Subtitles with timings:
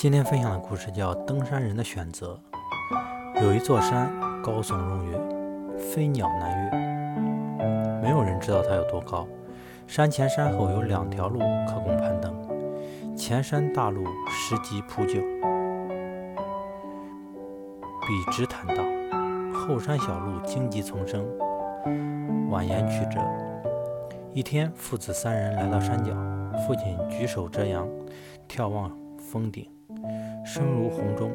[0.00, 2.40] 今天分享的故事叫《登山人的选择》。
[3.42, 4.08] 有一座山
[4.40, 9.26] 高耸入云，飞鸟难越，没有人知道它有多高。
[9.88, 12.32] 山前山后有两条路可供攀登，
[13.16, 15.14] 前山大路石级铺就，
[18.06, 18.84] 笔直坦荡；
[19.52, 21.26] 后山小路荆棘丛生，
[22.48, 23.20] 蜿蜒曲折。
[24.32, 26.12] 一天，父子三人来到山脚，
[26.64, 27.84] 父亲举手遮阳，
[28.48, 29.68] 眺望峰顶。
[30.48, 31.30] 声如洪钟，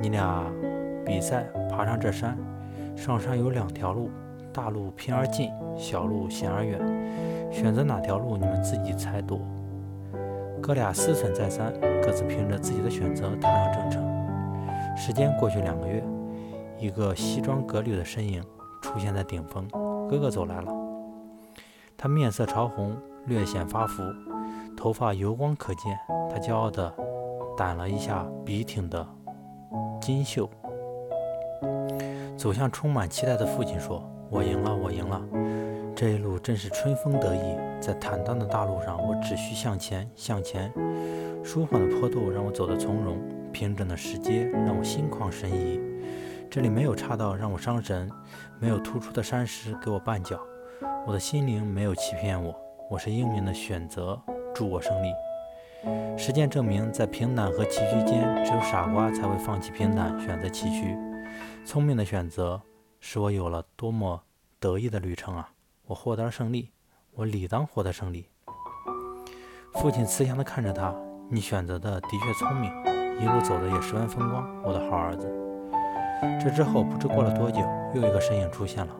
[0.00, 0.44] 你俩
[1.06, 2.36] 比赛爬上这山。
[2.96, 4.10] 上山有两条路，
[4.52, 6.80] 大路偏而近，小路险而远。
[7.52, 9.42] 选择哪条路，你们自己猜度。
[10.60, 14.96] 哥俩思忖再三，各自凭着自己的选择踏上征程。
[14.96, 16.02] 时间过去两个月，
[16.80, 18.42] 一个西装革履的身影
[18.82, 19.68] 出现在顶峰。
[20.10, 20.72] 哥哥走来了，
[21.96, 24.02] 他面色潮红，略显发福，
[24.76, 25.96] 头发油光可见。
[26.28, 26.92] 他骄傲地。
[27.56, 29.06] 掸了一下笔挺的
[30.00, 30.48] 金袖，
[32.36, 35.22] 走向充满期待的父亲，说：“我赢了，我赢了！
[35.94, 40.72] 这一路真是春风得意，在坦荡的大路上，我只需向前，向前。
[41.44, 43.18] 舒缓的坡度让我走得从容，
[43.52, 45.80] 平整的石阶让我心旷神怡。
[46.50, 48.10] 这里没有岔道让我伤神，
[48.58, 50.40] 没有突出的山石给我绊脚。
[51.06, 52.54] 我的心灵没有欺骗我，
[52.90, 54.20] 我是英明的选择，
[54.54, 55.12] 祝我胜利。”
[56.16, 60.96] 实践证明，在平坦和崎岖间，只有傻瓜才会放弃平坦，选择崎岖。
[61.64, 62.60] 聪明的选择，
[63.00, 64.22] 使我有了多么
[64.60, 65.50] 得意的旅程啊！
[65.86, 66.70] 我获得了胜利，
[67.14, 68.28] 我理当获得胜利。
[69.74, 70.94] 父亲慈祥地看着他
[71.28, 72.70] ：“你选择的的确聪明，
[73.20, 75.28] 一路走的也十分风光，我的好儿子。”
[76.40, 77.60] 这之后，不知过了多久，
[77.94, 78.94] 又一个身影出现了。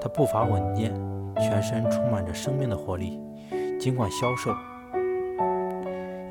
[0.00, 0.92] 他步伐稳健，
[1.36, 3.18] 全身充满着生命的活力，
[3.80, 4.54] 尽管消瘦。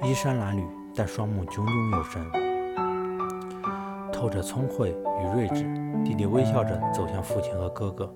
[0.03, 0.64] 衣衫褴褛，
[0.95, 2.22] 但双目炯炯有神，
[4.14, 5.66] 透着聪慧与睿智。
[6.06, 8.14] 弟弟微笑着走向父亲和哥哥，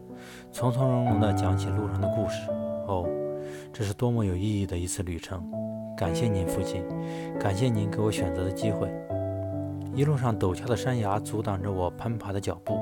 [0.51, 2.49] 从从容容地讲起路上的故事。
[2.87, 3.05] 哦，
[3.73, 5.43] 这是多么有意义的一次旅程！
[5.97, 6.85] 感谢您，父亲，
[7.39, 8.87] 感谢您给我选择的机会。
[9.95, 12.79] 一路上陡峭的山崖阻挡着我攀爬的脚步，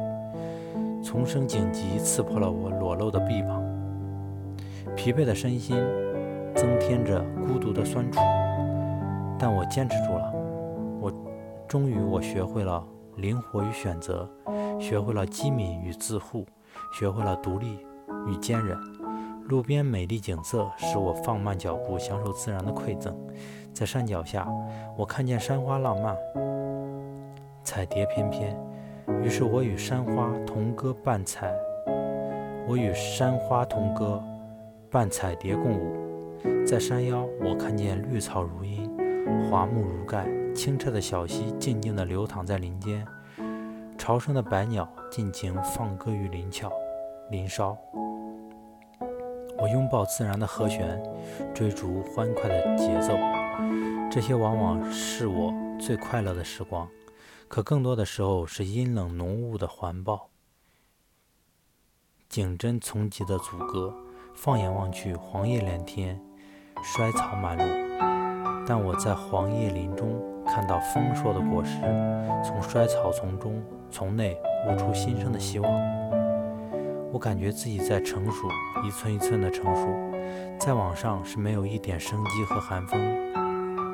[1.02, 3.64] 丛生荆棘刺破了我裸露的臂膀，
[4.96, 5.78] 疲惫的身心
[6.54, 8.20] 增添着孤独的酸楚。
[9.40, 10.34] 但我坚持住了，
[11.00, 11.12] 我
[11.66, 12.86] 终于我学会了
[13.16, 14.30] 灵活与选择，
[14.80, 16.46] 学会了机敏与自护，
[16.94, 17.80] 学会了独立
[18.28, 18.78] 与坚韧。
[19.46, 23.16] 路边美丽景色使我放慢脚步，享受自然的馈赠。
[23.74, 24.48] 在山脚下，
[24.98, 26.16] 我看见山花浪漫，
[27.64, 28.56] 彩蝶翩翩，
[29.24, 31.52] 于是我与山花同歌伴彩，
[32.68, 34.22] 我与山花同歌，
[34.92, 35.96] 伴彩蝶共舞。
[36.66, 38.99] 在山腰，我看见绿草如茵。
[39.50, 43.06] 华木如盖，清澈的小溪静静地流淌在林间，
[43.98, 46.72] 潮生的百鸟尽情放歌于林峭、
[47.32, 47.78] 林梢。
[49.58, 51.02] 我拥抱自然的和弦，
[51.54, 53.18] 追逐欢快的节奏，
[54.10, 56.88] 这些往往是我最快乐的时光。
[57.48, 60.30] 可更多的时候是阴冷浓雾的环抱，
[62.30, 63.94] 景真丛棘的阻隔。
[64.36, 66.22] 放眼望去，黄叶连天，
[66.82, 67.89] 衰草满路。
[68.70, 70.08] 但我在黄叶林中
[70.46, 71.80] 看到丰硕的果实，
[72.46, 73.60] 从衰草丛中
[73.90, 74.38] 从内
[74.68, 75.72] 悟出新生的希望。
[77.12, 78.48] 我感觉自己在成熟，
[78.86, 79.88] 一寸一寸的成熟。
[80.60, 83.02] 再往上是没有一点生机和寒风，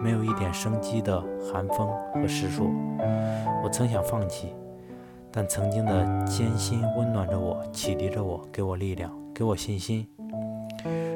[0.04, 2.70] 没有一点生机的寒风和石树。
[3.64, 4.54] 我曾想放弃，
[5.32, 10.06] 但曾经的艰辛温暖着我，启迪着我，给我力量，给我信心，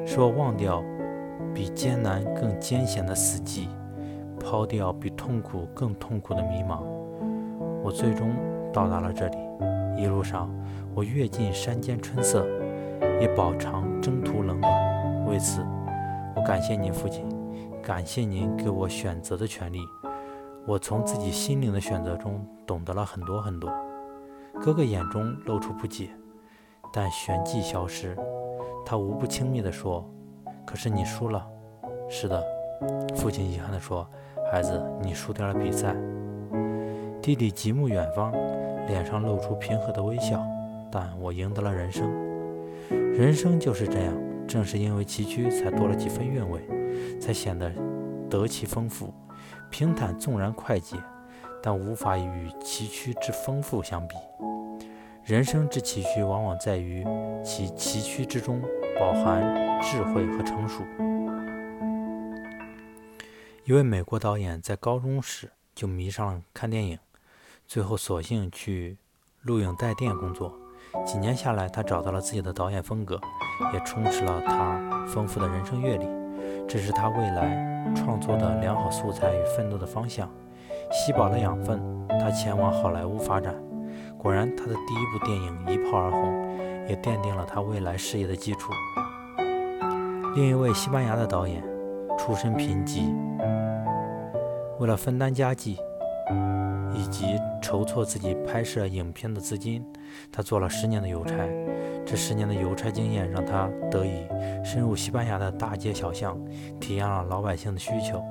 [0.07, 0.81] 使我忘掉。
[1.53, 3.67] 比艰难更艰险的死寂，
[4.39, 6.81] 抛掉比痛苦更痛苦的迷茫，
[7.83, 8.33] 我最终
[8.71, 9.37] 到达了这里。
[9.97, 10.49] 一路上，
[10.95, 12.47] 我阅尽山间春色，
[13.19, 15.25] 也饱尝征途冷暖。
[15.25, 15.65] 为此，
[16.35, 17.25] 我感谢您，父亲，
[17.81, 19.79] 感谢您给我选择的权利。
[20.65, 23.69] 我从自己心灵的选择中懂得了很多很多。
[24.61, 26.09] 哥哥眼中露出不解，
[26.93, 28.15] 但旋即消失。
[28.85, 30.07] 他无不轻蔑地说。
[30.69, 31.43] 可是你输了，
[32.07, 32.45] 是的，
[33.15, 34.07] 父亲遗憾地说
[34.51, 35.95] ：“孩子，你输掉了比赛。”
[37.23, 38.31] 弟弟极目远方，
[38.85, 40.39] 脸上露出平和的微笑。
[40.91, 42.07] 但我赢得了人生，
[42.87, 44.13] 人生就是这样，
[44.47, 46.61] 正是因为崎岖，才多了几分韵味，
[47.19, 47.71] 才显得
[48.29, 49.11] 得其丰富。
[49.71, 50.95] 平坦纵然快捷，
[51.63, 54.15] 但无法与崎岖之丰富相比。
[55.29, 57.05] 人生之崎岖，往往在于
[57.43, 58.59] 其崎岖之中。
[58.99, 60.81] 饱含智慧和成熟。
[63.63, 66.97] 一位美国导演在高中时就迷上了看电影，
[67.67, 68.97] 最后索性去
[69.43, 70.51] 录影带店工作。
[71.05, 73.21] 几年下来，他找到了自己的导演风格，
[73.71, 76.07] 也充实了他丰富的人生阅历。
[76.67, 80.27] 这是他未来创作的良好素材与奋斗的方向。
[80.91, 81.79] 吸饱了养分，
[82.19, 83.53] 他前往好莱坞发展。
[84.21, 88.73] 果然，他的第一部电影一炮而红，也奠定了他未来事业的基础。
[90.35, 91.63] 另一位西班牙的导演，
[92.17, 93.15] 出身贫瘠，
[94.77, 95.77] 为了分担家计
[96.93, 99.85] 以及筹措自己拍摄影片的资金，
[100.29, 101.35] 他做了十年的邮差。
[102.05, 104.27] 这十年的邮差经验让他得以
[104.65, 106.37] 深入西班牙的大街小巷，
[106.77, 108.21] 体验了老百姓的需求。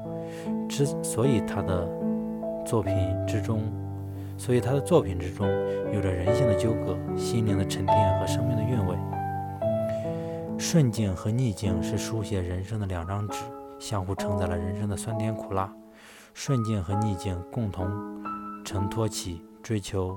[0.68, 1.88] 之所以他的
[2.66, 2.94] 作品
[3.26, 3.62] 之中，
[4.38, 5.46] 所以他的作品之中
[5.92, 8.96] 有着人性的纠葛、心灵的沉淀和生命的韵味。
[10.56, 13.40] 顺境和逆境是书写人生的两张纸，
[13.78, 15.70] 相互承载了人生的酸甜苦辣。
[16.34, 17.90] 顺境和逆境共同
[18.64, 20.16] 承托起追求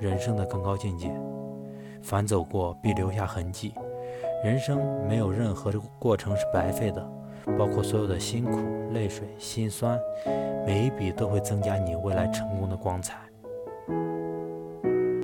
[0.00, 1.14] 人生的更高境界。
[2.02, 3.72] 凡走过，必留下痕迹。
[4.44, 7.08] 人生没有任何过程是白费的。
[7.58, 9.98] 包括所有的辛苦、泪水、心酸，
[10.66, 13.25] 每一笔都会增加你未来成功的光彩。